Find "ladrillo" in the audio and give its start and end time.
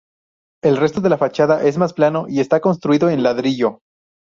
3.21-3.81